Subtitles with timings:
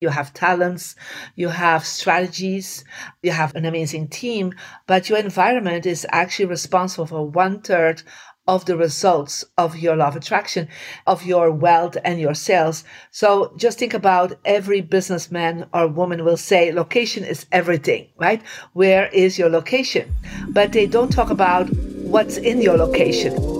[0.00, 0.96] you have talents,
[1.36, 2.84] you have strategies,
[3.22, 4.54] you have an amazing team,
[4.86, 8.02] but your environment is actually responsible for one third
[8.48, 10.66] of the results of your law of attraction,
[11.06, 12.82] of your wealth and your sales.
[13.10, 18.42] So just think about every businessman or woman will say location is everything, right?
[18.72, 20.14] Where is your location?
[20.48, 21.68] But they don't talk about
[22.02, 23.59] what's in your location.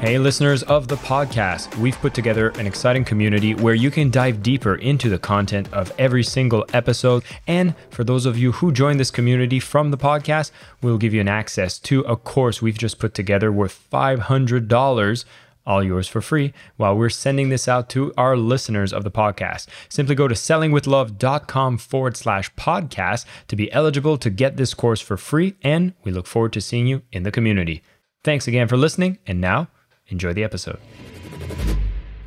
[0.00, 4.42] Hey, listeners of the podcast, we've put together an exciting community where you can dive
[4.42, 7.22] deeper into the content of every single episode.
[7.46, 11.20] And for those of you who join this community from the podcast, we'll give you
[11.20, 15.24] an access to a course we've just put together worth $500
[15.66, 19.66] all yours for free while we're sending this out to our listeners of the podcast.
[19.90, 25.18] Simply go to sellingwithlove.com forward slash podcast to be eligible to get this course for
[25.18, 25.56] free.
[25.60, 27.82] And we look forward to seeing you in the community.
[28.24, 29.18] Thanks again for listening.
[29.26, 29.68] And now,
[30.10, 30.78] Enjoy the episode.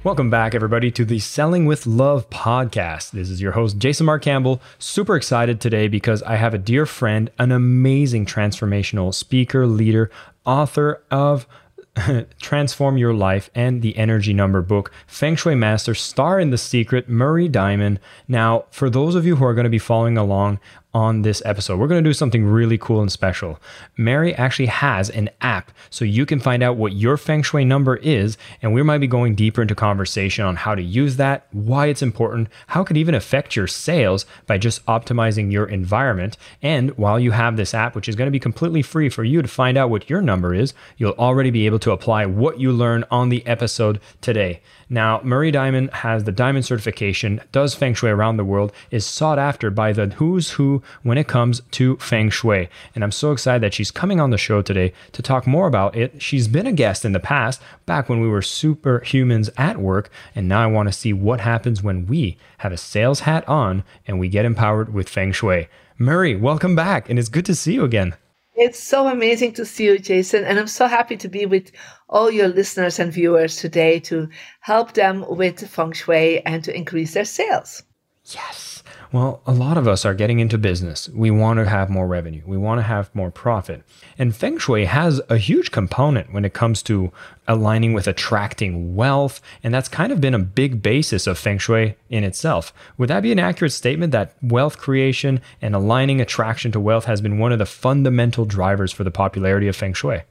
[0.03, 3.12] Welcome back, everybody, to the Selling with Love podcast.
[3.12, 4.62] This is your host, Jason Mark Campbell.
[4.78, 10.11] Super excited today because I have a dear friend, an amazing transformational speaker, leader,
[10.45, 11.48] author of
[12.42, 17.08] Transform Your Life and the Energy Number book, Feng Shui Master, star in The Secret,
[17.08, 18.00] Marie Diamond.
[18.28, 20.59] Now, for those of you who are going to be following along
[20.94, 21.80] on this episode.
[21.80, 23.59] We're going to do something really cool and special.
[23.97, 27.95] Mary actually has an app so you can find out what your feng shui number
[27.97, 31.88] is, and we might be going deeper into conversation on how to use that, why
[31.88, 36.38] it's important, how it could even affect your sales by just optimizing your environment.
[36.61, 39.41] And while you have this app, which is going to be completely free for you
[39.41, 42.71] to find out what your number is, you'll already be able to apply what you
[42.71, 44.61] learn on the episode today.
[44.94, 49.39] Now, Marie Diamond has the diamond certification, does feng shui around the world, is sought
[49.39, 52.70] after by the who's who when it comes to feng shui.
[52.93, 55.95] And I'm so excited that she's coming on the show today to talk more about
[55.95, 56.21] it.
[56.21, 60.11] She's been a guest in the past, back when we were superhumans at work.
[60.36, 63.83] And now I want to see what happens when we have a sales hat on
[64.05, 65.70] and we get empowered with feng shui.
[65.98, 67.09] Marie, welcome back.
[67.09, 68.14] And it's good to see you again.
[68.55, 70.43] It's so amazing to see you, Jason.
[70.43, 71.71] And I'm so happy to be with
[72.09, 74.27] all your listeners and viewers today to
[74.61, 77.83] help them with feng shui and to increase their sales.
[78.26, 78.84] Yes.
[79.11, 81.08] Well, a lot of us are getting into business.
[81.10, 82.42] We want to have more revenue.
[82.48, 83.84] We want to have more profit.
[84.17, 87.12] And Feng Shui has a huge component when it comes to
[87.48, 89.39] aligning with attracting wealth.
[89.62, 92.73] And that's kind of been a big basis of Feng Shui in itself.
[92.98, 97.22] Would that be an accurate statement that wealth creation and aligning attraction to wealth has
[97.22, 100.23] been one of the fundamental drivers for the popularity of Feng Shui?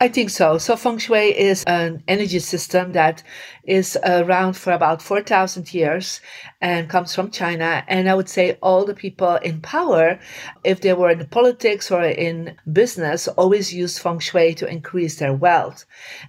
[0.00, 0.58] I think so.
[0.58, 3.22] So feng shui is an energy system that
[3.62, 6.20] is around for about 4,000 years
[6.64, 7.84] and comes from China.
[7.88, 10.18] And I would say all the people in power,
[10.64, 15.34] if they were in politics or in business, always used feng shui to increase their
[15.34, 15.84] wealth.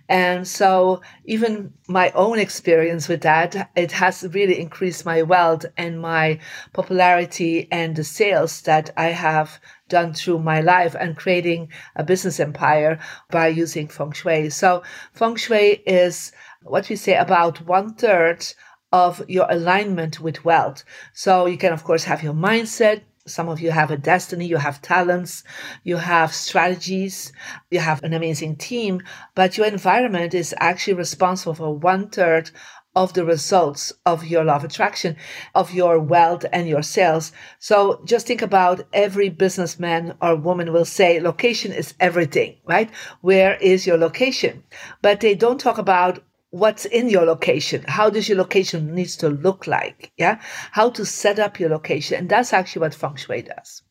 [0.09, 6.01] And so even my own experience with that, it has really increased my wealth and
[6.01, 6.40] my
[6.74, 9.57] popularity and the sales that I have
[9.88, 13.00] done through my life and creating a business empire
[13.31, 14.50] by using feng shui.
[14.50, 18.45] So feng shui is what we say about one third
[18.95, 20.85] of your alignment with wealth.
[21.11, 23.01] So you can, of course, have your mindset.
[23.28, 25.44] Some of you have a destiny, you have talents,
[25.83, 27.33] you have strategies,
[27.69, 29.01] you have an amazing team,
[29.33, 32.51] but your environment is actually responsible for one third
[32.95, 35.17] of the results of your law of attraction,
[35.53, 37.33] of your wealth and your sales.
[37.59, 42.89] So just think about every businessman or woman will say location is everything, right?
[43.19, 44.63] Where is your location?
[45.01, 46.23] But they don't talk about
[46.56, 47.84] what's in your location.
[47.86, 50.14] How does your location needs to look like?
[50.16, 50.40] Yeah.
[50.72, 52.18] How to set up your location.
[52.18, 53.82] And that's actually what feng shui does.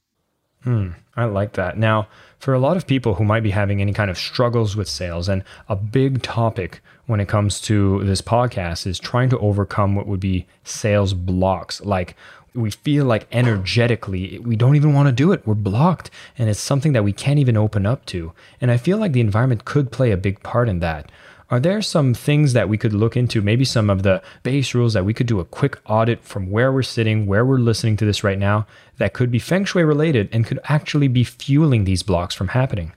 [0.62, 1.76] Hmm, I like that.
[1.76, 2.08] Now,
[2.38, 5.28] for a lot of people who might be having any kind of struggles with sales,
[5.28, 10.06] and a big topic when it comes to this podcast is trying to overcome what
[10.06, 11.82] would be sales blocks.
[11.82, 12.16] Like
[12.54, 15.46] we feel like energetically we don't even want to do it.
[15.46, 18.32] We're blocked, and it's something that we can't even open up to.
[18.58, 21.12] And I feel like the environment could play a big part in that.
[21.54, 24.92] Are there some things that we could look into, maybe some of the base rules
[24.94, 28.04] that we could do a quick audit from where we're sitting, where we're listening to
[28.04, 28.66] this right now,
[28.98, 32.92] that could be feng shui related and could actually be fueling these blocks from happening?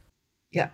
[0.52, 0.70] Yeah,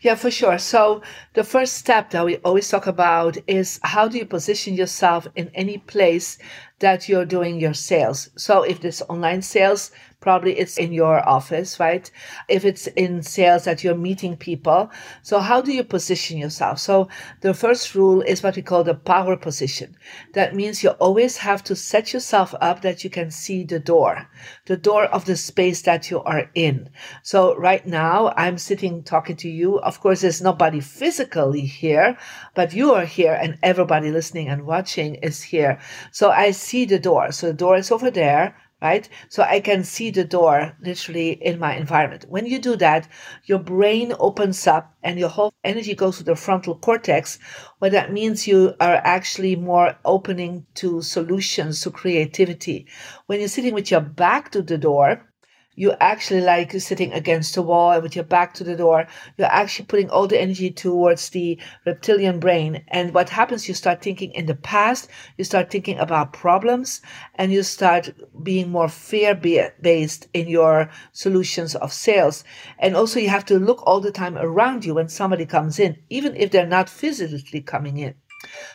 [0.00, 0.58] yeah, for sure.
[0.58, 1.02] So
[1.32, 5.50] the first step that we always talk about is how do you position yourself in
[5.54, 6.38] any place
[6.78, 8.28] that you're doing your sales.
[8.36, 9.90] So if this online sales,
[10.24, 12.10] probably it's in your office, right?
[12.48, 14.90] If it's in sales that you're meeting people.
[15.22, 16.78] So how do you position yourself?
[16.78, 17.08] So
[17.42, 19.94] the first rule is what we call the power position.
[20.32, 24.26] That means you always have to set yourself up that you can see the door,
[24.64, 26.88] the door of the space that you are in.
[27.22, 29.78] So right now I'm sitting talking to you.
[29.80, 32.16] Of course, there's nobody physically here,
[32.54, 35.78] but you are here and everybody listening and watching is here.
[36.12, 37.30] So I see the door.
[37.30, 39.08] So the door is over there right?
[39.28, 42.26] So I can see the door literally in my environment.
[42.28, 43.08] When you do that,
[43.44, 47.38] your brain opens up and your whole energy goes to the frontal cortex.
[47.78, 52.86] What that means you are actually more opening to solutions, to creativity.
[53.26, 55.30] When you're sitting with your back to the door,
[55.76, 59.06] you actually like sitting against a wall and with your back to the door,
[59.36, 62.84] you're actually putting all the energy towards the reptilian brain.
[62.88, 67.00] And what happens, you start thinking in the past, you start thinking about problems,
[67.34, 72.44] and you start being more fear based in your solutions of sales.
[72.78, 75.96] And also, you have to look all the time around you when somebody comes in,
[76.10, 78.14] even if they're not physically coming in.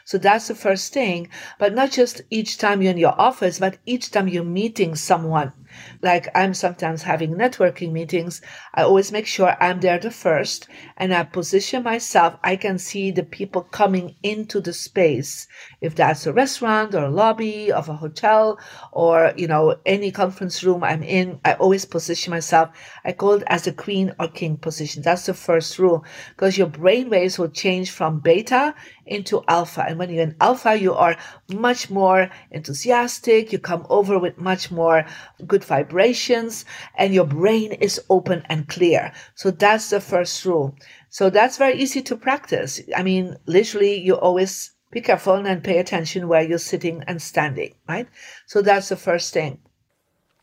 [0.03, 1.29] So that's the first thing.
[1.59, 5.53] But not just each time you're in your office, but each time you're meeting someone
[6.01, 8.41] like I'm sometimes having networking meetings,
[8.73, 10.67] I always make sure I'm there the first
[10.97, 12.37] and I position myself.
[12.43, 15.47] I can see the people coming into the space.
[15.81, 18.59] If that's a restaurant or a lobby of a hotel
[18.91, 22.69] or, you know, any conference room I'm in, I always position myself.
[23.03, 25.03] I call it as the queen or king position.
[25.03, 28.75] That's the first rule because your brain waves will change from beta
[29.09, 29.83] into alpha.
[29.87, 31.17] And when you're in alpha, you are
[31.51, 33.51] much more enthusiastic.
[33.51, 35.05] You come over with much more
[35.45, 36.65] good vibrations
[36.95, 39.11] and your brain is open and clear.
[39.35, 40.75] So that's the first rule.
[41.09, 42.79] So that's very easy to practice.
[42.95, 47.75] I mean, literally, you always be careful and pay attention where you're sitting and standing,
[47.87, 48.07] right?
[48.47, 49.59] So that's the first thing.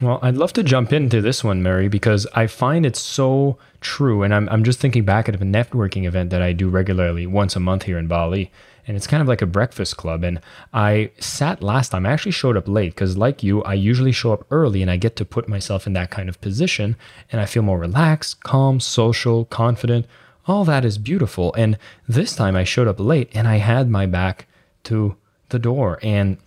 [0.00, 4.22] Well, I'd love to jump into this one, Mary, because I find it so true.
[4.22, 7.56] And I'm, I'm just thinking back at a networking event that I do regularly once
[7.56, 8.50] a month here in Bali
[8.86, 10.22] and it's kind of like a breakfast club.
[10.22, 10.40] And
[10.72, 14.32] I sat last time, I actually showed up late because, like you, I usually show
[14.32, 16.96] up early and I get to put myself in that kind of position
[17.32, 20.06] and I feel more relaxed, calm, social, confident.
[20.46, 21.52] All that is beautiful.
[21.54, 21.78] And
[22.08, 24.46] this time I showed up late and I had my back
[24.84, 25.16] to
[25.48, 25.98] the door.
[26.02, 26.38] And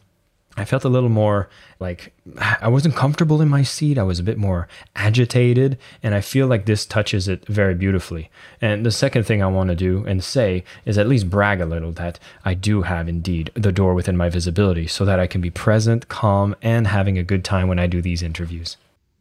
[0.60, 2.14] I felt a little more like
[2.62, 3.98] I wasn't comfortable in my seat.
[3.98, 5.78] I was a bit more agitated.
[6.04, 8.30] And I feel like this touches it very beautifully.
[8.62, 11.66] And the second thing I want to do and say is at least brag a
[11.66, 15.42] little that I do have indeed the door within my visibility so that I can
[15.42, 18.78] be present, calm, and having a good time when I do these interviews.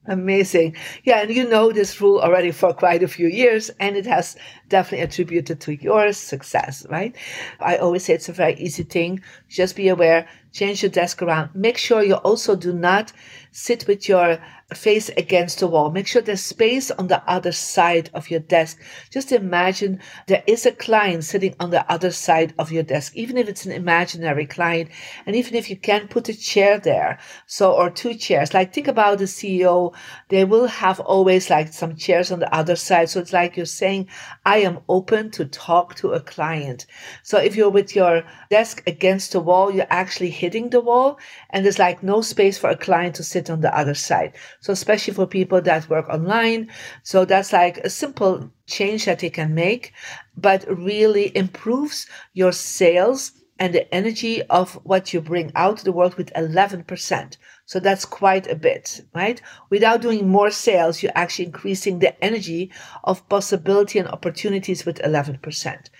[0.08, 0.74] Amazing.
[1.04, 4.36] Yeah, and you know this rule already for quite a few years, and it has
[4.70, 7.14] definitely attributed to your success, right?
[7.60, 9.20] I always say it's a very easy thing.
[9.50, 11.50] Just be aware, change your desk around.
[11.54, 13.12] Make sure you also do not
[13.52, 14.38] sit with your
[14.74, 15.90] face against the wall.
[15.90, 18.78] Make sure there's space on the other side of your desk.
[19.10, 23.38] Just imagine there is a client sitting on the other side of your desk, even
[23.38, 24.90] if it's an imaginary client.
[25.24, 28.88] And even if you can put a chair there, so, or two chairs, like think
[28.88, 29.94] about the CEO,
[30.28, 33.08] they will have always like some chairs on the other side.
[33.08, 34.08] So it's like you're saying,
[34.44, 36.84] I am open to talk to a client.
[37.22, 41.18] So if you're with your desk against the wall, you're actually hitting the wall
[41.48, 44.34] and there's like no space for a client to sit on the other side.
[44.60, 46.70] So especially for people that work online.
[47.02, 49.92] So that's like a simple change that they can make,
[50.36, 55.92] but really improves your sales and the energy of what you bring out to the
[55.92, 57.36] world with 11%.
[57.66, 59.40] So that's quite a bit, right?
[59.68, 62.70] Without doing more sales, you're actually increasing the energy
[63.04, 65.90] of possibility and opportunities with 11%.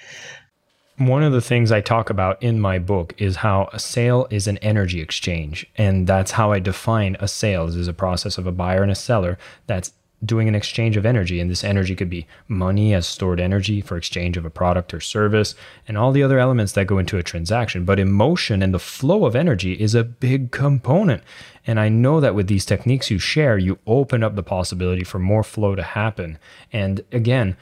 [0.99, 4.49] One of the things I talk about in my book is how a sale is
[4.49, 5.65] an energy exchange.
[5.77, 8.97] And that's how I define a sales is a process of a buyer and a
[8.97, 9.39] seller
[9.69, 9.93] that's
[10.25, 11.39] doing an exchange of energy.
[11.39, 15.01] And this energy could be money as stored energy for exchange of a product or
[15.01, 15.55] service,
[15.87, 17.85] and all the other elements that go into a transaction.
[17.85, 21.23] But emotion and the flow of energy is a big component.
[21.65, 25.21] And I know that with these techniques you share, you open up the possibility for
[25.21, 26.39] more flow to happen.
[26.73, 27.57] And again,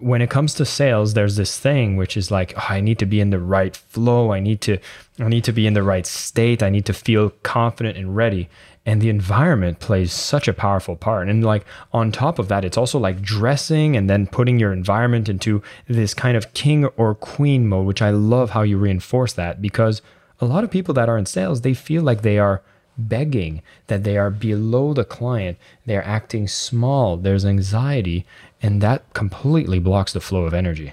[0.00, 3.06] when it comes to sales there's this thing which is like oh, i need to
[3.06, 4.32] be in the right flow.
[4.32, 4.78] I need to
[5.18, 6.62] i need to be in the right state.
[6.62, 8.48] I need to feel confident and ready.
[8.86, 11.28] And the environment plays such a powerful part.
[11.28, 15.28] And like on top of that it's also like dressing and then putting your environment
[15.28, 19.60] into this kind of king or queen mode which i love how you reinforce that
[19.60, 20.02] because
[20.40, 22.62] a lot of people that are in sales they feel like they are
[23.08, 25.58] begging that they are below the client.
[25.86, 27.16] They're acting small.
[27.16, 28.26] There's anxiety
[28.62, 30.92] and that completely blocks the flow of energy.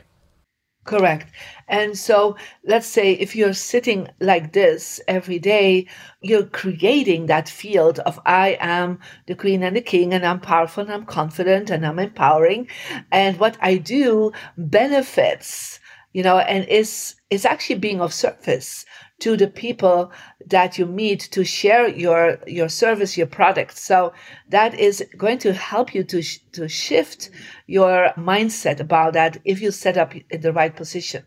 [0.88, 1.29] Correct.
[1.67, 5.86] And so let's say if you're sitting like this every day,
[6.21, 10.83] you're creating that field of I am the queen and the king, and I'm powerful
[10.83, 12.69] and I'm confident and I'm empowering.
[13.12, 15.81] And what I do benefits,
[16.13, 18.86] you know, and is is actually being of service
[19.19, 20.12] to the people
[20.45, 23.77] that you meet to share your your service your product.
[23.77, 24.13] So
[24.50, 27.29] that is going to help you to sh- to shift
[27.65, 31.24] your mindset about that if you set up in the right position.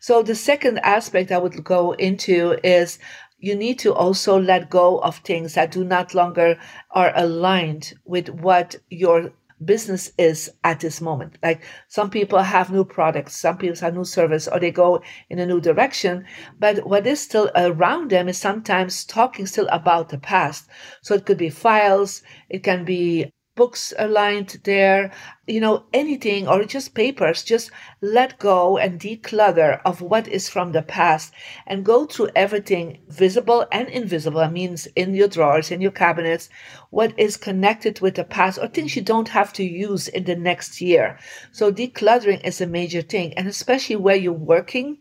[0.00, 2.98] So the second aspect i would go into is
[3.42, 6.58] you need to also let go of things that do not longer
[6.92, 9.32] are aligned with what your
[9.64, 11.38] business is at this moment.
[11.42, 15.38] Like some people have new products, some people have new service, or they go in
[15.38, 16.24] a new direction.
[16.58, 20.68] But what is still around them is sometimes talking still about the past.
[21.02, 25.12] So it could be files, it can be books aligned there,
[25.46, 30.72] you know, anything or just papers, just let go and declutter of what is from
[30.72, 31.32] the past
[31.66, 34.48] and go through everything visible and invisible.
[34.48, 36.48] Means in your drawers, in your cabinets,
[36.90, 40.36] what is connected with the past or things you don't have to use in the
[40.36, 41.18] next year.
[41.52, 43.34] So decluttering is a major thing.
[43.34, 44.98] And especially where you're working,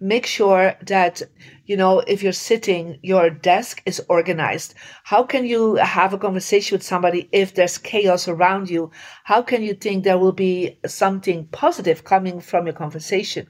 [0.00, 1.22] make sure that
[1.70, 4.74] you know, if you're sitting, your desk is organized.
[5.04, 8.90] How can you have a conversation with somebody if there's chaos around you?
[9.22, 13.46] How can you think there will be something positive coming from your conversation?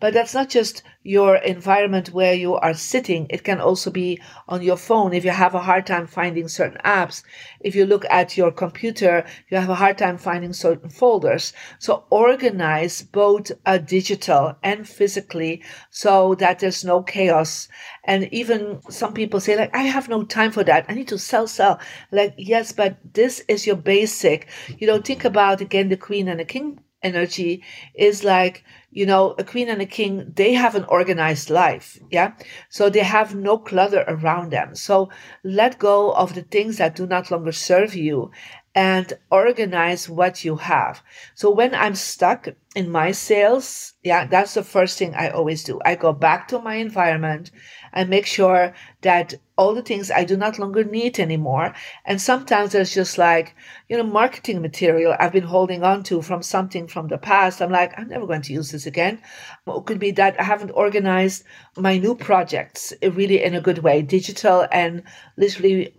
[0.00, 3.26] But that's not just your environment where you are sitting.
[3.28, 5.12] It can also be on your phone.
[5.12, 7.24] If you have a hard time finding certain apps,
[7.60, 11.52] if you look at your computer, you have a hard time finding certain folders.
[11.80, 17.63] So organize both uh, digital and physically so that there's no chaos
[18.04, 20.86] and even some people say, like, I have no time for that.
[20.88, 21.80] I need to sell, sell.
[22.10, 24.48] Like, yes, but this is your basic.
[24.78, 27.62] You know, think about again the queen and the king energy
[27.94, 31.98] is like, you know, a queen and a king, they have an organized life.
[32.10, 32.32] Yeah.
[32.70, 34.74] So they have no clutter around them.
[34.74, 35.10] So
[35.44, 38.30] let go of the things that do not longer serve you
[38.74, 41.00] and organize what you have.
[41.34, 45.80] So when I'm stuck in my sales, yeah, that's the first thing I always do.
[45.84, 47.52] I go back to my environment
[47.92, 51.72] and make sure that all the things I do not longer need anymore.
[52.04, 53.54] And sometimes there's just like,
[53.88, 57.62] you know, marketing material I've been holding on to from something from the past.
[57.62, 59.22] I'm like, I'm never going to use this again.
[59.68, 61.44] It could be that I haven't organized
[61.76, 65.04] my new projects really in a good way, digital and
[65.36, 65.94] literally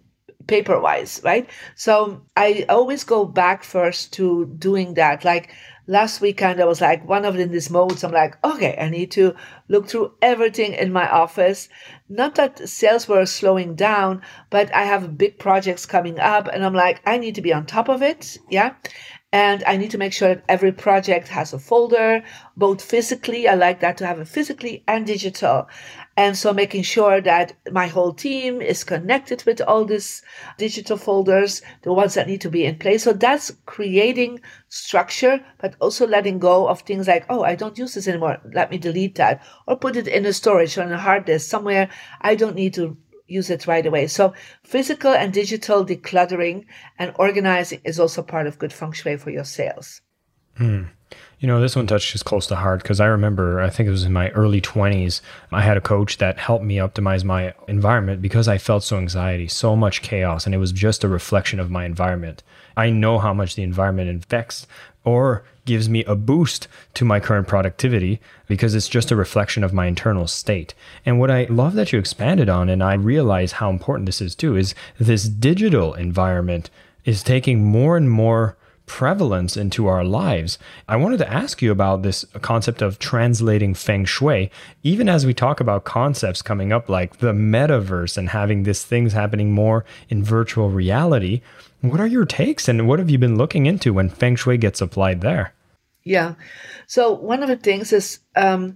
[0.48, 1.50] paper wise, right?
[1.76, 5.26] So I always go back first to doing that.
[5.26, 5.50] Like
[5.88, 8.04] last weekend, I was like one of in this modes.
[8.04, 9.36] I'm like, okay, I need to
[9.68, 11.70] look through everything in my office.
[12.10, 16.76] Not that sales were slowing down, but I have big projects coming up and I'm
[16.76, 18.38] like, I need to be on top of it.
[18.50, 18.76] Yeah.
[19.36, 22.24] And I need to make sure that every project has a folder,
[22.56, 25.68] both physically, I like that to have it physically and digital.
[26.16, 30.22] And so making sure that my whole team is connected with all these
[30.58, 33.04] digital folders, the ones that need to be in place.
[33.04, 34.40] So that's creating
[34.70, 38.38] structure, but also letting go of things like, oh, I don't use this anymore.
[38.54, 41.90] Let me delete that or put it in a storage on a hard disk somewhere
[42.22, 42.96] I don't need to
[43.28, 44.08] use it right away.
[44.08, 46.66] So physical and digital decluttering
[47.00, 50.02] and organizing is also part of good feng shui for your sales.
[50.58, 50.84] Hmm.
[51.40, 54.04] You know, this one touches close to heart because I remember, I think it was
[54.04, 58.48] in my early 20s, I had a coach that helped me optimize my environment because
[58.48, 61.86] I felt so anxiety, so much chaos, and it was just a reflection of my
[61.86, 62.42] environment.
[62.78, 64.66] I know how much the environment affects
[65.04, 69.74] or gives me a boost to my current productivity because it's just a reflection of
[69.74, 70.74] my internal state.
[71.06, 74.36] And what I love that you expanded on, and I realize how important this is
[74.36, 76.70] too, is this digital environment
[77.04, 80.58] is taking more and more prevalence into our lives.
[80.88, 84.52] I wanted to ask you about this concept of translating feng shui,
[84.84, 89.14] even as we talk about concepts coming up like the metaverse and having these things
[89.14, 91.42] happening more in virtual reality.
[91.90, 94.82] What are your takes and what have you been looking into when feng shui gets
[94.82, 95.54] applied there?
[96.04, 96.36] Yeah.
[96.88, 98.76] So, one of the things is, um,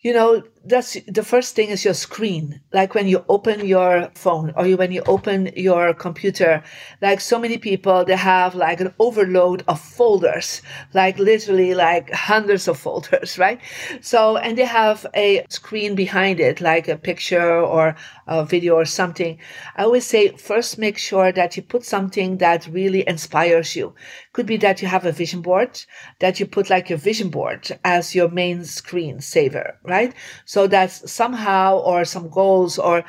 [0.00, 2.60] you know, that's the first thing is your screen.
[2.72, 6.62] Like when you open your phone or you, when you open your computer
[7.00, 12.66] like so many people they have like an overload of folders like literally like hundreds
[12.68, 13.60] of folders right?
[14.00, 17.94] So and they have a screen behind it like a picture or
[18.26, 19.38] a video or something.
[19.76, 23.94] I always say first make sure that you put something that really inspires you.
[24.32, 25.80] Could be that you have a vision board
[26.18, 30.12] that you put like your vision board as your main screen saver right?
[30.55, 33.04] so so that's somehow or some goals or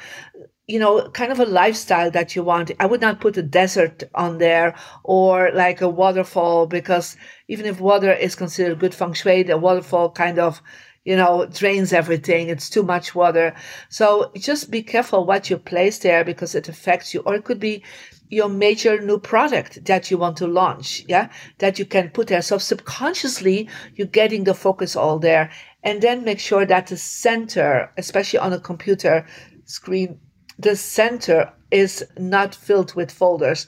[0.67, 2.71] you know, kind of a lifestyle that you want.
[2.77, 4.75] I would not put a desert on there
[5.05, 7.15] or like a waterfall because
[7.47, 10.61] even if water is considered good feng shui, the waterfall kind of,
[11.05, 12.49] you know, drains everything.
[12.49, 13.55] It's too much water.
[13.87, 17.21] So just be careful what you place there because it affects you.
[17.21, 17.81] Or it could be
[18.29, 21.05] your major new product that you want to launch.
[21.07, 21.29] Yeah.
[21.59, 22.41] That you can put there.
[22.41, 25.49] So subconsciously, you're getting the focus all there.
[25.84, 29.25] And then make sure that the center, especially on a computer
[29.65, 30.19] screen,
[30.57, 33.67] the center is not filled with folders.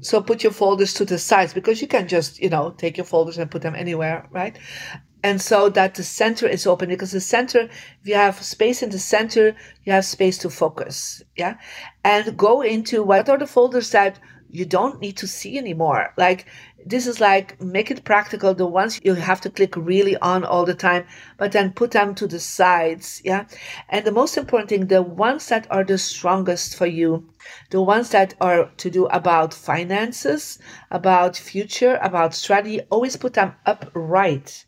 [0.00, 3.06] So put your folders to the sides because you can just, you know, take your
[3.06, 4.58] folders and put them anywhere, right?
[5.22, 8.90] And so that the center is open because the center, if you have space in
[8.90, 11.22] the center, you have space to focus.
[11.36, 11.56] Yeah.
[12.04, 14.18] And go into what are the folders that
[14.54, 16.14] you don't need to see anymore.
[16.16, 16.46] Like
[16.86, 18.54] this is like make it practical.
[18.54, 21.06] The ones you have to click really on all the time,
[21.38, 23.20] but then put them to the sides.
[23.24, 23.46] Yeah.
[23.88, 27.28] And the most important thing, the ones that are the strongest for you,
[27.70, 33.54] the ones that are to do about finances, about future, about strategy, always put them
[33.66, 34.64] upright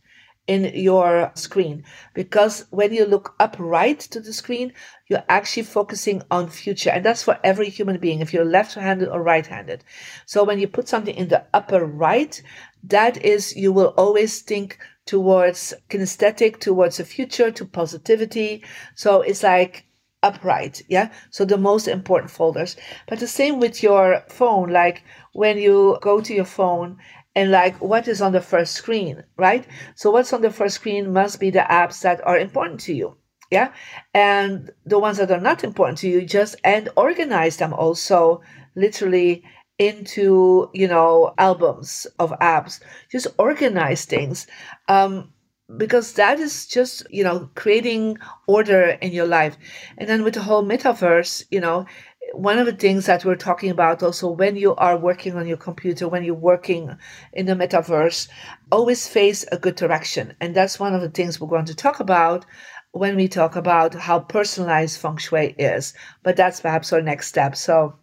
[0.46, 1.84] in your screen.
[2.14, 4.72] Because when you look upright to the screen
[5.08, 9.22] you're actually focusing on future and that's for every human being if you're left-handed or
[9.22, 9.84] right-handed.
[10.24, 12.40] So when you put something in the upper right
[12.84, 18.64] that is you will always think towards kinesthetic towards the future to positivity.
[18.94, 19.86] So it's like
[20.22, 21.12] upright yeah?
[21.30, 22.76] So the most important folders.
[23.06, 26.98] But the same with your phone like when you go to your phone
[27.36, 29.64] and like what is on the first screen, right?
[29.94, 33.16] So what's on the first screen must be the apps that are important to you.
[33.50, 33.72] Yeah.
[34.14, 38.40] And the ones that are not important to you, just and organize them also
[38.74, 39.44] literally
[39.78, 42.80] into, you know, albums of apps.
[43.12, 44.46] Just organize things.
[44.88, 45.32] Um,
[45.76, 48.16] because that is just you know creating
[48.46, 49.56] order in your life
[49.98, 51.84] and then with the whole metaverse you know
[52.32, 55.56] one of the things that we're talking about also when you are working on your
[55.56, 56.96] computer, when you're working
[57.32, 58.28] in the metaverse,
[58.70, 60.34] always face a good direction.
[60.40, 62.44] And that's one of the things we're going to talk about
[62.92, 65.94] when we talk about how personalized feng shui is.
[66.22, 67.56] But that's perhaps our next step.
[67.56, 67.94] So,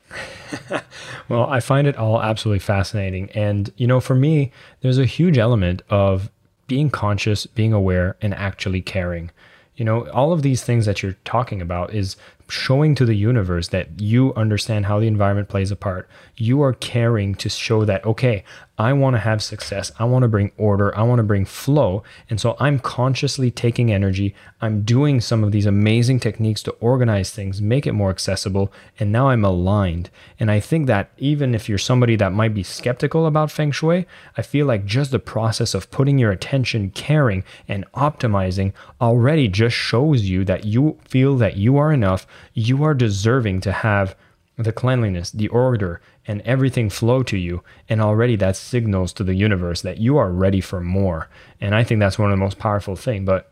[1.29, 3.29] well, I find it all absolutely fascinating.
[3.31, 4.51] And, you know, for me,
[4.81, 6.29] there's a huge element of
[6.67, 9.31] being conscious, being aware, and actually caring.
[9.75, 12.15] You know, all of these things that you're talking about is
[12.47, 16.09] showing to the universe that you understand how the environment plays a part.
[16.35, 18.43] You are caring to show that, okay,
[18.77, 19.91] I want to have success.
[19.99, 20.97] I want to bring order.
[20.97, 22.01] I want to bring flow.
[22.27, 24.33] And so I'm consciously taking energy.
[24.61, 28.73] I'm doing some of these amazing techniques to organize things, make it more accessible.
[28.99, 30.09] And now I'm aligned.
[30.39, 34.07] And I think that even if you're somebody that might be skeptical about feng shui,
[34.37, 39.75] I feel like just the process of putting your attention, caring, and optimizing already just
[39.75, 42.25] shows you that you feel that you are enough.
[42.55, 44.15] You are deserving to have
[44.57, 47.63] the cleanliness, the order, and everything flow to you.
[47.89, 51.29] And already that signals to the universe that you are ready for more.
[51.59, 53.25] And I think that's one of the most powerful things.
[53.25, 53.49] But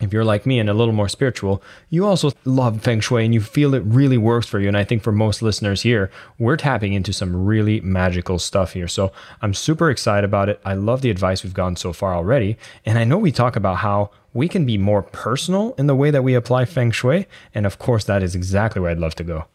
[0.00, 3.32] if you're like me and a little more spiritual, you also love feng shui and
[3.32, 4.68] you feel it really works for you.
[4.68, 8.88] And I think for most listeners here, we're tapping into some really magical stuff here.
[8.88, 10.60] So I'm super excited about it.
[10.64, 12.58] I love the advice we've gotten so far already.
[12.84, 16.10] And I know we talk about how we can be more personal in the way
[16.10, 17.26] that we apply feng shui.
[17.54, 19.46] And of course, that is exactly where I'd love to go.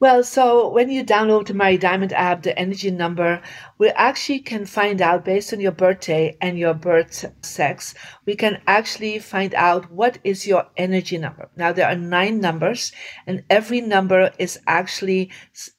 [0.00, 3.42] Well, so when you download the Marie Diamond app, the energy number,
[3.76, 7.92] we actually can find out based on your birthday and your birth sex,
[8.24, 11.50] we can actually find out what is your energy number.
[11.54, 12.92] Now, there are nine numbers,
[13.26, 15.30] and every number is actually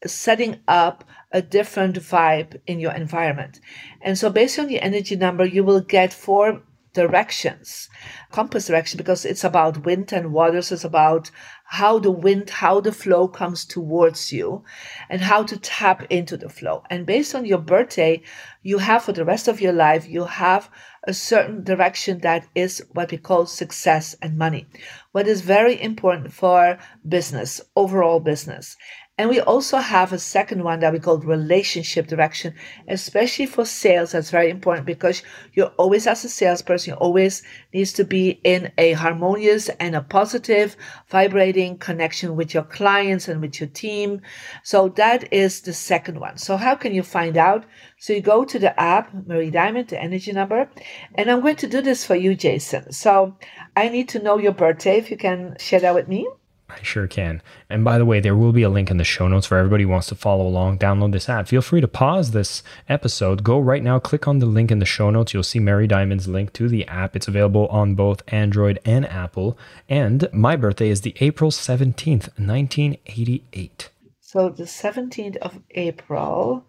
[0.05, 3.59] setting up a different vibe in your environment.
[4.01, 6.61] And so, based on the energy number, you will get four
[6.93, 7.89] directions,
[8.31, 10.67] compass direction, because it's about wind and waters.
[10.67, 11.31] So it's about
[11.65, 14.63] how the wind, how the flow comes towards you
[15.09, 16.83] and how to tap into the flow.
[16.89, 18.23] And based on your birthday,
[18.61, 20.69] you have for the rest of your life, you have
[21.07, 24.67] a certain direction that is what we call success and money.
[25.13, 26.77] What is very important for
[27.07, 28.75] business, overall business.
[29.17, 32.55] And we also have a second one that we call relationship direction,
[32.87, 34.13] especially for sales.
[34.13, 35.21] That's very important because
[35.53, 40.01] you're always, as a salesperson, you always needs to be in a harmonious and a
[40.01, 40.75] positive,
[41.09, 44.21] vibrating connection with your clients and with your team.
[44.63, 46.37] So that is the second one.
[46.37, 47.65] So how can you find out?
[47.99, 50.67] So you go to the app, Marie Diamond, the energy number,
[51.13, 52.91] and I'm going to do this for you, Jason.
[52.91, 53.37] So
[53.75, 54.97] I need to know your birthday.
[54.97, 56.27] If you can share that with me.
[56.71, 57.41] I sure can.
[57.69, 59.83] And by the way, there will be a link in the show notes for everybody
[59.83, 61.47] who wants to follow along, download this app.
[61.47, 63.43] Feel free to pause this episode.
[63.43, 65.33] Go right now, click on the link in the show notes.
[65.33, 67.15] You'll see Mary Diamond's link to the app.
[67.15, 69.57] It's available on both Android and Apple.
[69.89, 73.89] And my birthday is the April 17th, 1988.
[74.19, 76.65] So the 17th of April,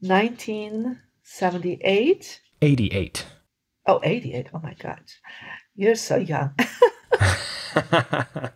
[0.00, 2.40] 1978.
[2.60, 3.26] 88.
[3.86, 4.48] Oh, 88.
[4.52, 5.00] Oh my God.
[5.74, 6.54] You're so young.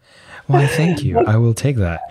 [0.46, 1.18] Why, thank you.
[1.18, 2.00] I will take that.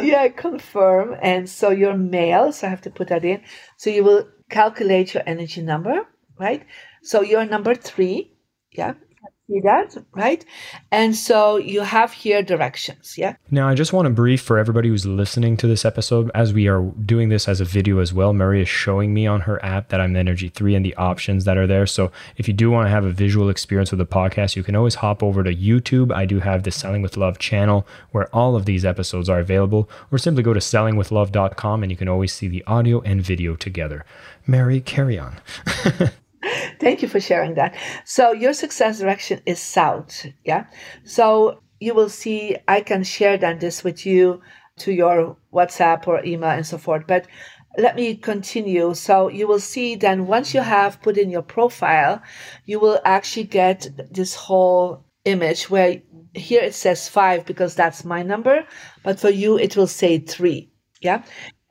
[0.00, 1.16] Yeah, confirm.
[1.20, 3.42] And so you're male, so I have to put that in.
[3.76, 6.06] So you will calculate your energy number,
[6.38, 6.64] right?
[7.02, 8.32] So you're number three.
[8.70, 8.94] Yeah
[9.48, 10.44] see that, right?
[10.90, 13.36] And so you have here directions, yeah?
[13.50, 16.68] Now, I just want to brief for everybody who's listening to this episode, as we
[16.68, 19.88] are doing this as a video as well, mary is showing me on her app
[19.88, 21.86] that I'm Energy 3 and the options that are there.
[21.86, 24.76] So if you do want to have a visual experience with the podcast, you can
[24.76, 26.12] always hop over to YouTube.
[26.12, 29.88] I do have the Selling with Love channel where all of these episodes are available,
[30.10, 34.04] or simply go to sellingwithlove.com and you can always see the audio and video together.
[34.46, 35.40] Mary, carry on.
[36.80, 37.74] Thank you for sharing that.
[38.04, 40.26] So your success direction is south.
[40.44, 40.66] Yeah.
[41.04, 44.40] So you will see I can share then this with you
[44.78, 47.04] to your WhatsApp or email and so forth.
[47.06, 47.26] But
[47.78, 48.94] let me continue.
[48.94, 52.22] So you will see then once you have put in your profile,
[52.66, 56.02] you will actually get this whole image where
[56.34, 58.66] here it says five because that's my number,
[59.02, 60.70] but for you it will say three.
[61.00, 61.22] Yeah.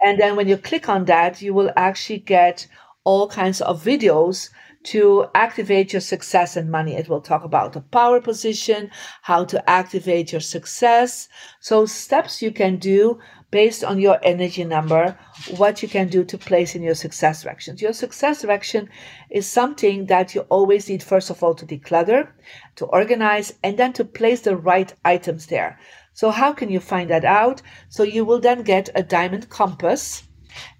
[0.02, 2.68] And then when you click on that, you will actually get
[3.04, 4.50] all kinds of videos
[4.84, 6.96] to activate your success and money.
[6.96, 8.90] It will talk about the power position,
[9.22, 11.28] how to activate your success.
[11.60, 13.20] So steps you can do
[13.52, 15.18] based on your energy number,
[15.58, 17.82] what you can do to place in your success directions.
[17.82, 18.90] Your success direction
[19.30, 22.30] is something that you always need, first of all, to declutter,
[22.78, 25.78] to organize, and then to place the right items there.
[26.14, 27.62] So how can you find that out?
[27.90, 30.24] So you will then get a diamond compass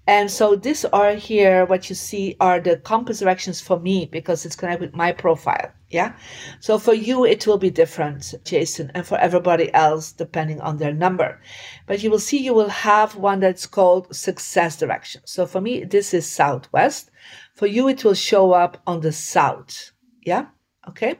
[0.06, 4.44] and so these are here, what you see are the compass directions for me because
[4.44, 5.70] it's connected with my profile.
[5.90, 6.16] Yeah.
[6.58, 10.92] So for you, it will be different, Jason, and for everybody else, depending on their
[10.92, 11.40] number.
[11.86, 15.22] But you will see you will have one that's called success direction.
[15.24, 17.10] So for me, this is southwest.
[17.54, 19.92] For you, it will show up on the south.
[20.22, 20.46] Yeah.
[20.88, 21.16] Okay.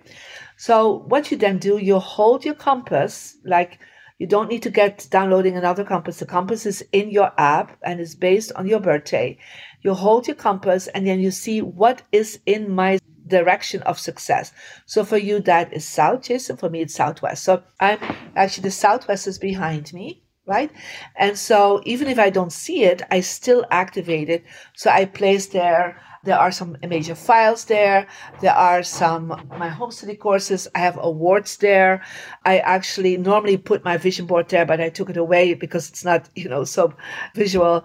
[0.57, 3.79] So what you then do, you hold your compass like
[4.23, 6.21] you don't need to get downloading another compass.
[6.21, 9.37] The compass is in your app and is based on your birthday.
[9.81, 14.53] You hold your compass and then you see what is in my direction of success.
[14.87, 16.57] So for you, that is south, Jason.
[16.57, 17.43] For me, it's southwest.
[17.43, 17.99] So I'm
[18.37, 20.71] actually the southwest is behind me, right?
[21.17, 24.45] And so even if I don't see it, I still activate it.
[24.77, 28.07] So I place there there are some major files there.
[28.41, 30.69] There are some my home study courses.
[30.75, 32.03] I have awards there.
[32.45, 36.05] I actually normally put my vision board there, but I took it away because it's
[36.05, 36.95] not, you know, so
[37.35, 37.85] visual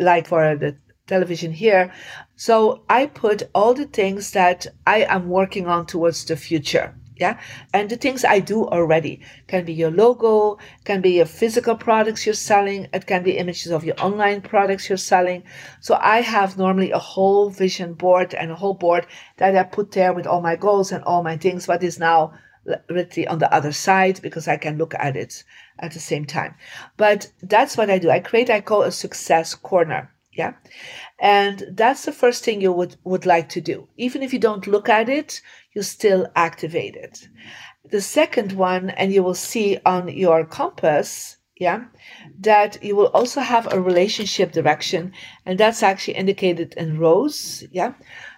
[0.00, 1.92] like for the television here.
[2.34, 6.94] So I put all the things that I am working on towards the future.
[7.18, 7.40] Yeah.
[7.72, 12.26] And the things I do already can be your logo, can be your physical products
[12.26, 12.88] you're selling.
[12.92, 15.42] It can be images of your online products you're selling.
[15.80, 19.06] So I have normally a whole vision board and a whole board
[19.38, 22.34] that I put there with all my goals and all my things, but is now
[22.90, 25.42] literally on the other side because I can look at it
[25.78, 26.54] at the same time.
[26.96, 28.10] But that's what I do.
[28.10, 30.10] I create, I call a success corner.
[30.32, 30.52] Yeah.
[31.18, 33.88] And that's the first thing you would, would like to do.
[33.96, 35.40] Even if you don't look at it,
[35.76, 37.28] you still activate it.
[37.90, 41.84] The second one, and you will see on your compass, yeah,
[42.40, 45.12] that you will also have a relationship direction,
[45.44, 47.92] and that's actually indicated in rows, yeah.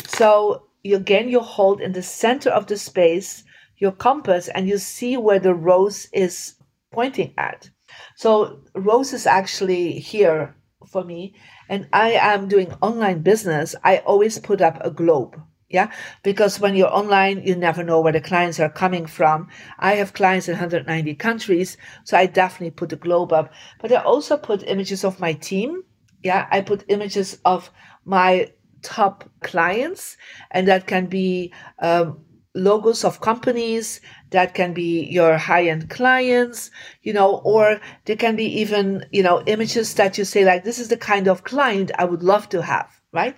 [0.06, 3.44] So you again you hold in the center of the space
[3.78, 6.54] your compass and you see where the rose is
[6.92, 7.70] pointing at.
[8.16, 10.56] So rose is actually here
[10.90, 11.34] for me
[11.68, 15.40] and I am doing online business, I always put up a globe.
[15.70, 15.90] Yeah,
[16.22, 19.48] because when you're online, you never know where the clients are coming from.
[19.78, 23.52] I have clients in 190 countries, so I definitely put the globe up.
[23.78, 25.82] But I also put images of my team.
[26.22, 27.70] Yeah, I put images of
[28.06, 28.50] my
[28.80, 30.16] top clients,
[30.50, 34.00] and that can be um, logos of companies
[34.30, 36.70] that can be your high-end clients
[37.02, 40.78] you know or there can be even you know images that you say like this
[40.78, 43.36] is the kind of client i would love to have right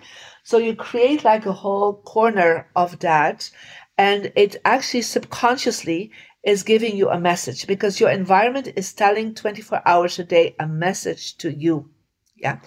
[0.50, 3.48] so you create like a whole corner of that
[3.96, 6.10] and it actually subconsciously
[6.42, 10.66] is giving you a message because your environment is telling 24 hours a day a
[10.66, 11.88] message to you
[12.36, 12.58] yeah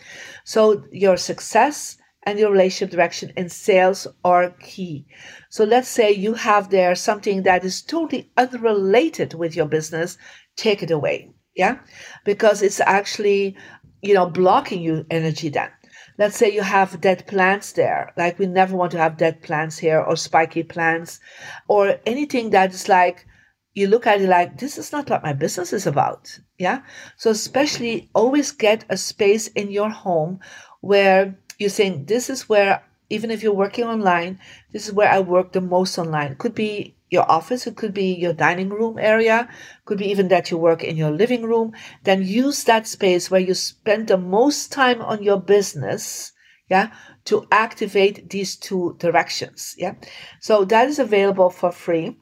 [0.45, 5.05] so your success and your relationship direction in sales are key.
[5.49, 10.17] So let's say you have there something that is totally unrelated with your business,
[10.55, 11.33] take it away.
[11.53, 11.79] Yeah.
[12.23, 13.57] Because it's actually,
[14.01, 15.69] you know, blocking you energy then.
[16.17, 18.13] Let's say you have dead plants there.
[18.17, 21.19] Like we never want to have dead plants here or spiky plants
[21.67, 23.25] or anything that is like,
[23.73, 26.39] you look at it like, this is not what my business is about.
[26.59, 26.81] Yeah.
[27.17, 30.39] So especially always get a space in your home
[30.81, 34.39] where you think this is where even if you're working online,
[34.71, 36.35] this is where I work the most online.
[36.35, 39.47] Could be your office, it could be your dining room area,
[39.85, 41.71] could be even that you work in your living room.
[42.03, 46.33] Then use that space where you spend the most time on your business,
[46.69, 46.91] yeah,
[47.25, 49.75] to activate these two directions.
[49.77, 49.93] Yeah.
[50.41, 52.17] So that is available for free.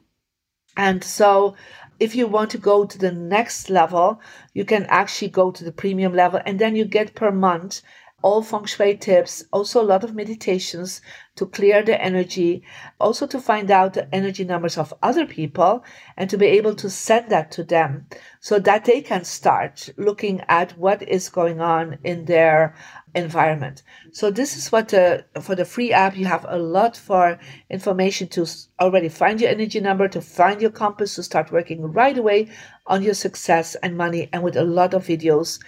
[0.76, 1.56] And so
[1.98, 4.20] if you want to go to the next level,
[4.54, 7.82] you can actually go to the premium level and then you get per month
[8.22, 11.00] all feng shui tips, also a lot of meditations
[11.36, 12.62] to clear the energy,
[13.00, 15.84] also to find out the energy numbers of other people
[16.16, 18.06] and to be able to send that to them.
[18.40, 22.74] So that they can start looking at what is going on in their
[23.14, 23.82] environment.
[24.12, 27.38] So this is what the, for the free app, you have a lot for
[27.70, 28.46] information to
[28.80, 32.48] already find your energy number, to find your compass, to start working right away
[32.86, 35.58] on your success and money and with a lot of videos.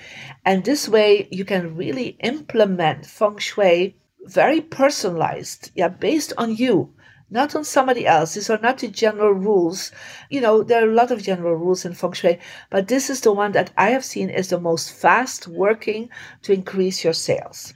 [0.44, 6.94] And this way you can really implement feng shui very personalized, yeah, based on you
[7.30, 8.34] not on somebody else.
[8.34, 9.92] These are not the general rules.
[10.30, 12.38] You know, there are a lot of general rules in feng shui,
[12.70, 16.10] but this is the one that I have seen is the most fast working
[16.42, 17.74] to increase your sales.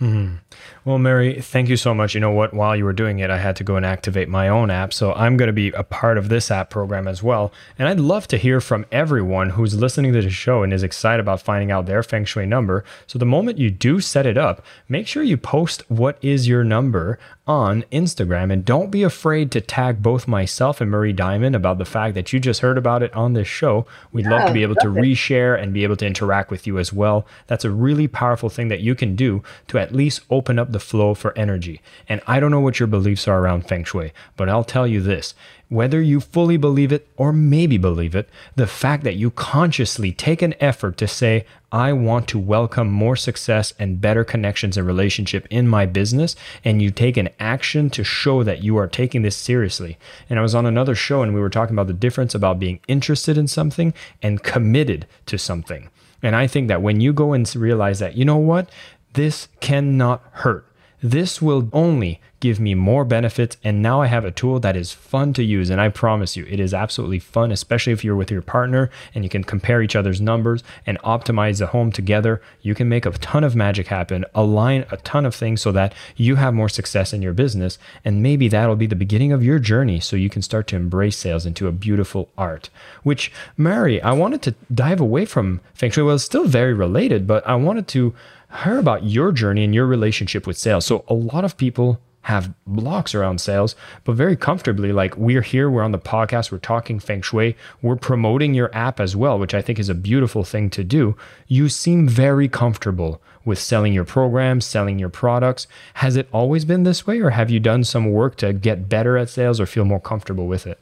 [0.00, 0.36] Mm-hmm.
[0.86, 2.12] Well, Mary, thank you so much.
[2.12, 2.52] You know what?
[2.52, 4.92] While you were doing it, I had to go and activate my own app.
[4.92, 7.54] So I'm going to be a part of this app program as well.
[7.78, 11.20] And I'd love to hear from everyone who's listening to the show and is excited
[11.20, 12.84] about finding out their feng shui number.
[13.06, 16.64] So the moment you do set it up, make sure you post what is your
[16.64, 18.52] number on Instagram.
[18.52, 22.32] And don't be afraid to tag both myself and Marie Diamond about the fact that
[22.32, 23.86] you just heard about it on this show.
[24.12, 26.66] We'd yeah, love to be oh, able to reshare and be able to interact with
[26.66, 27.26] you as well.
[27.46, 30.80] That's a really powerful thing that you can do to at least open up the
[30.80, 31.80] flow for energy.
[32.06, 35.00] And I don't know what your beliefs are around feng shui, but I'll tell you
[35.00, 35.32] this
[35.68, 40.42] whether you fully believe it or maybe believe it, the fact that you consciously take
[40.42, 45.46] an effort to say, I want to welcome more success and better connections and relationship
[45.50, 49.36] in my business, and you take an action to show that you are taking this
[49.36, 49.98] seriously.
[50.28, 52.78] And I was on another show and we were talking about the difference about being
[52.86, 55.88] interested in something and committed to something.
[56.24, 58.70] And I think that when you go and realize that, you know what,
[59.14, 60.66] this cannot hurt.
[61.04, 63.58] This will only give me more benefits.
[63.62, 65.68] And now I have a tool that is fun to use.
[65.68, 69.22] And I promise you, it is absolutely fun, especially if you're with your partner and
[69.22, 72.40] you can compare each other's numbers and optimize the home together.
[72.62, 75.94] You can make a ton of magic happen, align a ton of things so that
[76.16, 77.78] you have more success in your business.
[78.02, 81.18] And maybe that'll be the beginning of your journey so you can start to embrace
[81.18, 82.70] sales into a beautiful art.
[83.02, 86.04] Which, Mary, I wanted to dive away from Feng Shui.
[86.04, 88.14] Well, it's still very related, but I wanted to
[88.62, 90.86] hear about your journey and your relationship with sales.
[90.86, 94.92] So, a lot of people have blocks around sales, but very comfortably.
[94.92, 98.98] Like we're here, we're on the podcast, we're talking feng shui, we're promoting your app
[98.98, 101.16] as well, which I think is a beautiful thing to do.
[101.48, 105.66] You seem very comfortable with selling your programs, selling your products.
[105.94, 109.18] Has it always been this way, or have you done some work to get better
[109.18, 110.78] at sales or feel more comfortable with it?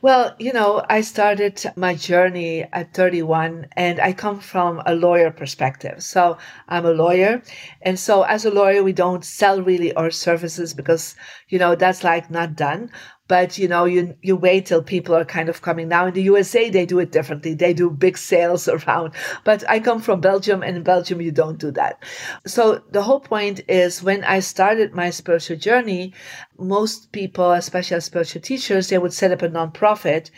[0.00, 5.32] Well, you know, I started my journey at 31 and I come from a lawyer
[5.32, 6.04] perspective.
[6.04, 7.42] So I'm a lawyer.
[7.82, 11.16] And so as a lawyer, we don't sell really our services because,
[11.48, 12.92] you know, that's like not done
[13.28, 16.22] but you know you you wait till people are kind of coming now in the
[16.22, 19.12] usa they do it differently they do big sales around
[19.44, 22.02] but i come from belgium and in belgium you don't do that
[22.46, 26.12] so the whole point is when i started my spiritual journey
[26.58, 30.30] most people especially spiritual teachers they would set up a nonprofit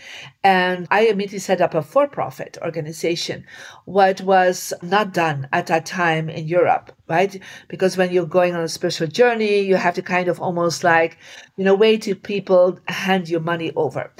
[0.44, 3.44] and i immediately set up a for-profit organization
[3.84, 7.42] what was not done at that time in europe right?
[7.66, 11.18] Because when you're going on a spiritual journey, you have to kind of almost like,
[11.56, 14.12] you know, wait till people hand you money over.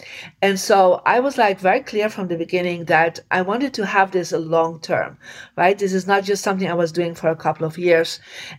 [0.43, 4.11] And so I was like very clear from the beginning that I wanted to have
[4.11, 5.19] this a long term,
[5.57, 5.79] right?
[5.79, 8.19] This is not just something I was doing for a couple of years.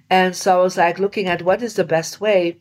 [0.10, 2.58] And so I was like looking at what is the best way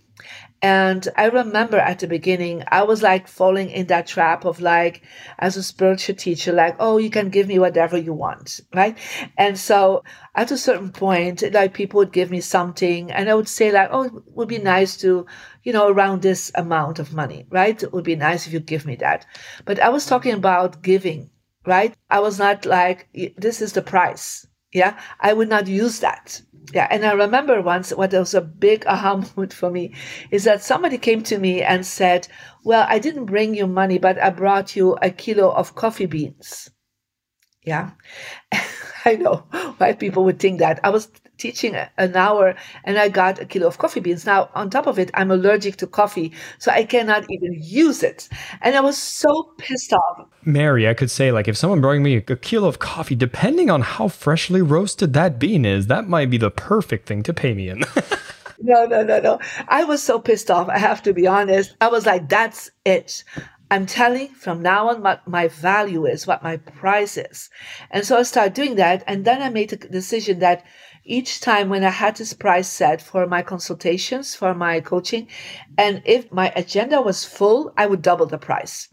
[0.63, 5.03] and I remember at the beginning, I was like falling in that trap of like,
[5.39, 8.97] as a spiritual teacher, like, oh, you can give me whatever you want, right?
[9.39, 13.49] And so at a certain point, like people would give me something and I would
[13.49, 15.25] say like, oh, it would be nice to,
[15.63, 17.83] you know, around this amount of money, right?
[17.83, 19.25] It would be nice if you give me that.
[19.65, 21.31] But I was talking about giving,
[21.65, 21.95] right?
[22.11, 24.47] I was not like, this is the price.
[24.73, 24.99] Yeah.
[25.21, 29.17] I would not use that yeah, and I remember once what was a big aha
[29.37, 29.95] moment for me
[30.31, 32.29] is that somebody came to me and said,
[32.65, 36.71] Well, I didn't bring you money, but I brought you a kilo of coffee beans.
[37.65, 37.91] Yeah.
[39.05, 39.45] I know
[39.79, 40.81] why people would think that.
[40.85, 41.09] I was
[41.41, 44.27] teaching an hour and I got a kilo of coffee beans.
[44.27, 48.29] Now, on top of it, I'm allergic to coffee, so I cannot even use it.
[48.61, 50.27] And I was so pissed off.
[50.45, 53.81] Mary, I could say, like, if someone brought me a kilo of coffee, depending on
[53.81, 57.69] how freshly roasted that bean is, that might be the perfect thing to pay me
[57.71, 57.81] in.
[58.61, 59.41] no, no, no, no.
[59.69, 60.69] I was so pissed off.
[60.69, 61.75] I have to be honest.
[61.81, 63.25] I was like, that's it.
[63.71, 67.51] I'm telling from now on what my value is, what my price is.
[67.91, 69.05] And so I started doing that.
[69.07, 70.65] And then I made a decision that
[71.05, 75.29] each time when I had this price set for my consultations, for my coaching,
[75.79, 78.89] and if my agenda was full, I would double the price.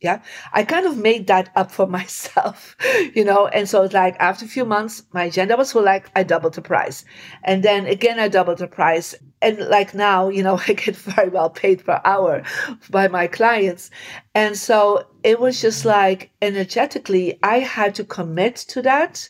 [0.00, 0.20] Yeah.
[0.52, 2.76] I kind of made that up for myself,
[3.14, 3.46] you know.
[3.46, 6.54] And so it's like after a few months, my agenda was full, like I doubled
[6.54, 7.04] the price.
[7.42, 11.28] And then again, I doubled the price and like now, you know, I get very
[11.28, 12.42] well paid per hour
[12.90, 13.90] by my clients.
[14.34, 19.28] And so it was just like energetically, I had to commit to that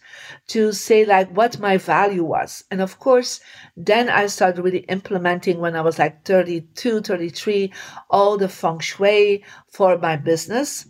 [0.48, 2.64] to say like what my value was.
[2.70, 3.40] And of course,
[3.76, 7.72] then I started really implementing when I was like 32, 33,
[8.10, 10.86] all the feng shui for my business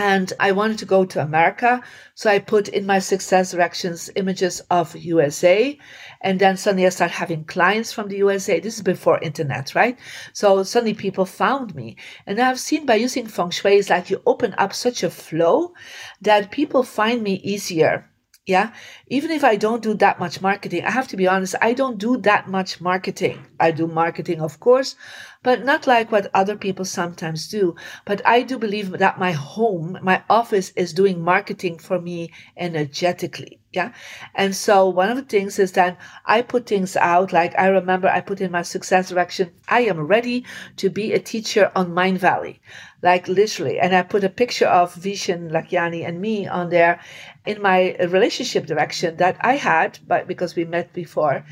[0.00, 1.82] and I wanted to go to America.
[2.14, 5.78] So I put in my success directions images of USA.
[6.22, 8.60] And then suddenly I started having clients from the USA.
[8.60, 9.98] This is before internet, right?
[10.32, 11.96] So suddenly people found me.
[12.26, 15.74] And I've seen by using feng shui, it's like you open up such a flow
[16.22, 18.10] that people find me easier
[18.46, 18.72] yeah.
[19.06, 21.98] Even if I don't do that much marketing, I have to be honest, I don't
[21.98, 23.38] do that much marketing.
[23.60, 24.96] I do marketing, of course,
[25.42, 27.74] but not like what other people sometimes do.
[28.04, 33.59] But I do believe that my home, my office is doing marketing for me energetically.
[33.72, 33.92] Yeah.
[34.34, 37.32] And so one of the things is that I put things out.
[37.32, 39.52] Like I remember I put in my success direction.
[39.68, 40.44] I am ready
[40.78, 42.58] to be a teacher on Mindvalley.
[43.02, 43.78] like literally.
[43.78, 47.00] And I put a picture of Vishen Lakhiani and me on there
[47.46, 51.44] in my relationship direction that I had, but because we met before.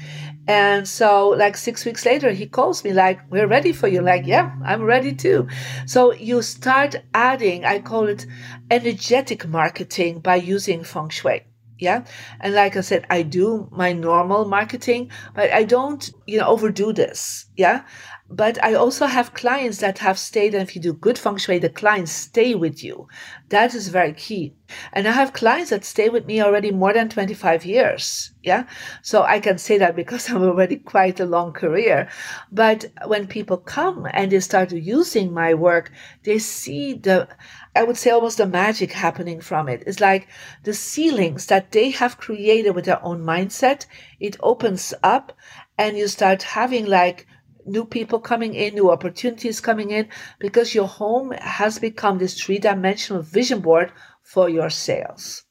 [0.46, 4.02] And so like six weeks later, he calls me like, we're ready for you.
[4.02, 5.48] Like, yeah, I'm ready too.
[5.86, 8.26] So you start adding, I call it
[8.70, 11.44] energetic marketing by using feng shui.
[11.78, 12.04] Yeah.
[12.40, 16.92] And like I said, I do my normal marketing, but I don't, you know, overdo
[16.92, 17.46] this.
[17.56, 17.84] Yeah.
[18.30, 21.58] But I also have clients that have stayed, and if you do good feng shui,
[21.58, 23.08] the clients stay with you.
[23.48, 24.52] That is very key.
[24.92, 28.32] And I have clients that stay with me already more than 25 years.
[28.42, 28.64] Yeah.
[29.00, 32.10] So I can say that because I'm already quite a long career.
[32.52, 35.90] But when people come and they start using my work,
[36.24, 37.28] they see the,
[37.74, 39.84] I would say almost the magic happening from it.
[39.86, 40.28] It's like
[40.64, 43.86] the ceilings that they have created with their own mindset.
[44.20, 45.32] It opens up
[45.78, 47.26] and you start having like
[47.68, 52.58] new people coming in, new opportunities coming in, because your home has become this three
[52.58, 55.44] dimensional vision board for your sales.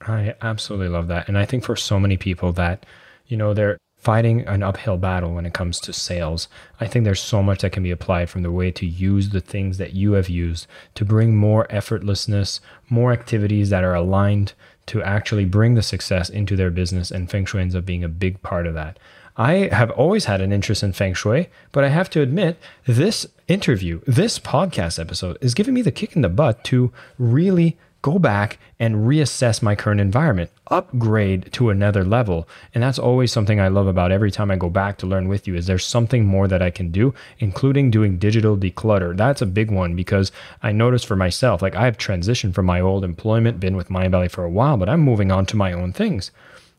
[0.00, 1.28] I absolutely love that.
[1.28, 2.86] And I think for so many people that,
[3.26, 6.48] you know, they're fighting an uphill battle when it comes to sales.
[6.80, 9.40] I think there's so much that can be applied from the way to use the
[9.40, 14.52] things that you have used to bring more effortlessness, more activities that are aligned
[14.86, 17.10] to actually bring the success into their business.
[17.10, 19.00] And Feng Shui ends up being a big part of that.
[19.38, 23.24] I have always had an interest in feng shui, but I have to admit, this
[23.46, 28.18] interview, this podcast episode is giving me the kick in the butt to really go
[28.18, 32.48] back and reassess my current environment, upgrade to another level.
[32.74, 35.46] And that's always something I love about every time I go back to learn with
[35.46, 39.16] you is there's something more that I can do, including doing digital declutter.
[39.16, 40.32] That's a big one because
[40.64, 44.42] I noticed for myself, like I've transitioned from my old employment, been with Mindvalley for
[44.42, 46.32] a while, but I'm moving on to my own things.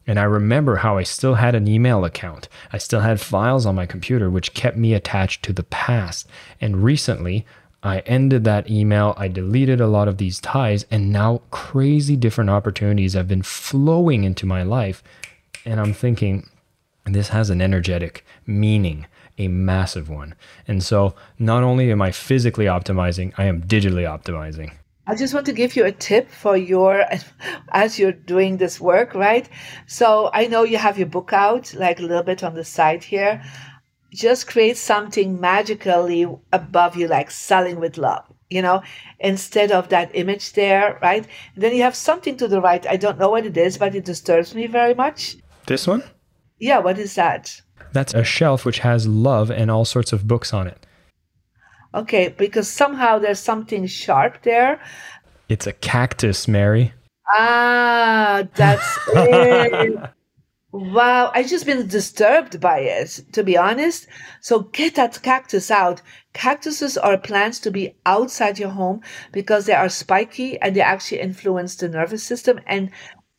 [0.10, 2.50] And I remember how I still had an email account.
[2.74, 6.28] I still had files on my computer, which kept me attached to the past.
[6.60, 7.46] And recently,
[7.84, 9.14] I ended that email.
[9.18, 14.24] I deleted a lot of these ties, and now crazy different opportunities have been flowing
[14.24, 15.04] into my life.
[15.64, 16.50] And I'm thinking,
[17.06, 19.06] this has an energetic meaning,
[19.38, 20.34] a massive one.
[20.68, 24.72] And so, not only am I physically optimizing, I am digitally optimizing.
[25.10, 27.04] I just want to give you a tip for your
[27.72, 29.50] as you're doing this work, right?
[29.88, 33.04] So I know you have your book out, like a little bit on the side
[33.04, 33.42] here.
[34.12, 38.84] Just create something magically above you, like selling with love, you know,
[39.20, 41.26] instead of that image there, right?
[41.56, 42.86] And then you have something to the right.
[42.86, 45.38] I don't know what it is, but it disturbs me very much.
[45.66, 46.04] This one?
[46.60, 47.60] Yeah, what is that?
[47.94, 50.86] That's a shelf which has love and all sorts of books on it.
[51.94, 54.80] Okay, because somehow there's something sharp there.
[55.48, 56.94] It's a cactus, Marie.
[57.28, 60.00] Ah, that's it.
[60.72, 64.06] Wow, I've just been disturbed by it, to be honest.
[64.42, 66.04] So get that cactus out.
[66.34, 71.22] Cactuses are plants to be outside your home because they are spiky and they actually
[71.22, 72.92] influence the nervous system and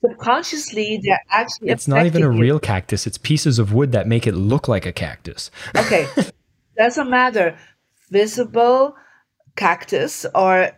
[0.05, 4.27] subconsciously they're actually It's not even a real cactus, it's pieces of wood that make
[4.27, 5.53] it look like a cactus.
[5.77, 6.09] Okay,
[6.77, 7.57] doesn't matter.
[8.11, 8.95] Visible
[9.57, 10.71] cactus or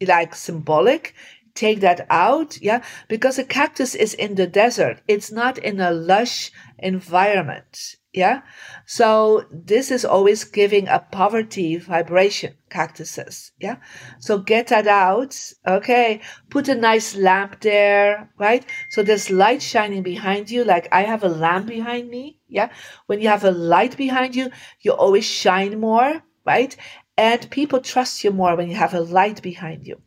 [0.00, 1.14] like symbolic,
[1.54, 2.60] take that out.
[2.60, 7.96] Yeah, because a cactus is in the desert, it's not in a lush environment.
[8.12, 8.40] Yeah,
[8.86, 13.52] so this is always giving a poverty vibration, cactuses.
[13.60, 13.76] Yeah,
[14.20, 15.38] so get that out.
[15.66, 18.64] Okay, put a nice lamp there, right?
[18.88, 20.64] So there's light shining behind you.
[20.64, 22.40] Like I have a lamp behind me.
[22.48, 22.70] Yeah,
[23.04, 24.50] when you have a light behind you,
[24.80, 26.76] you always shine more, right?
[27.16, 30.00] And people trust you more when you have a light behind you.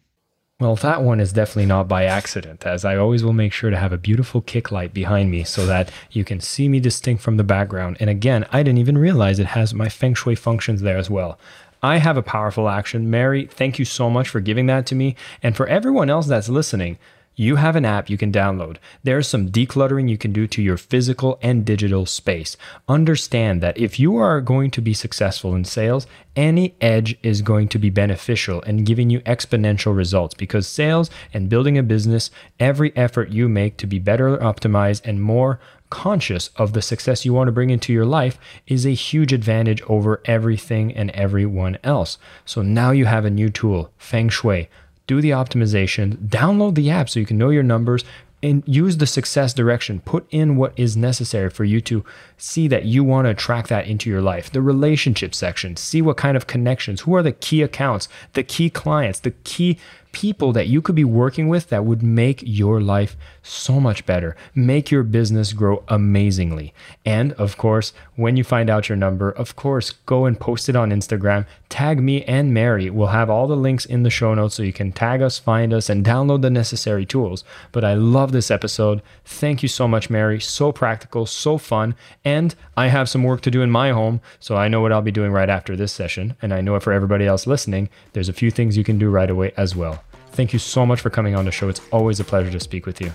[0.60, 3.78] Well, that one is definitely not by accident, as I always will make sure to
[3.78, 7.38] have a beautiful kick light behind me so that you can see me distinct from
[7.38, 7.96] the background.
[8.02, 11.40] And again, I didn't even realize it has my feng shui functions there as well.
[11.82, 13.10] I have a powerful action.
[13.10, 15.16] Marie, thank you so much for giving that to me.
[15.42, 16.98] And for everyone else that's listening,
[17.40, 18.76] you have an app you can download.
[19.04, 22.58] There's some decluttering you can do to your physical and digital space.
[22.90, 27.70] Understand that if you are going to be successful in sales, any edge is going
[27.70, 32.30] to be beneficial and giving you exponential results because sales and building a business,
[32.60, 37.34] every effort you make to be better optimized and more conscious of the success you
[37.34, 38.38] want to bring into your life
[38.68, 42.18] is a huge advantage over everything and everyone else.
[42.44, 44.68] So now you have a new tool, Feng Shui
[45.10, 48.06] do the optimization, download the app so you can know your numbers
[48.44, 50.02] and use the success direction.
[50.02, 52.06] Put in what is necessary for you to
[52.38, 54.52] see that you want to attract that into your life.
[54.52, 58.70] The relationship section, see what kind of connections, who are the key accounts, the key
[58.70, 59.80] clients, the key
[60.12, 64.36] people that you could be working with that would make your life so much better,
[64.56, 66.74] make your business grow amazingly.
[67.06, 70.76] And of course, when you find out your number, of course, go and post it
[70.76, 72.90] on Instagram, tag me and Marie.
[72.90, 75.74] We'll have all the links in the show notes so you can tag us, find
[75.74, 77.44] us, and download the necessary tools.
[77.72, 79.02] But I love this episode.
[79.26, 80.40] Thank you so much, Marie.
[80.40, 81.96] So practical, so fun.
[82.26, 85.02] And I have some work to do in my home, so I know what I'll
[85.02, 86.36] be doing right after this session.
[86.42, 89.30] And I know for everybody else listening, there's a few things you can do right
[89.30, 89.99] away as well.
[90.32, 91.70] Thank you so much for coming on the show.
[91.70, 93.12] It's always a pleasure to speak with you.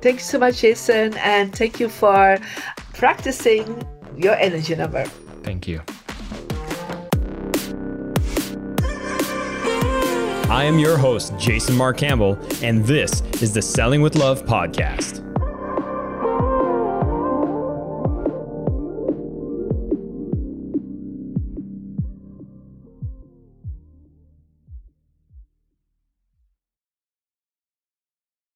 [0.00, 2.38] Thank you so much, Jason, and thank you for
[2.94, 3.86] practicing
[4.16, 5.04] your energy number.
[5.42, 5.82] Thank you.
[10.52, 15.31] I am your host, Jason Mark Campbell, and this is the Selling with Love podcast.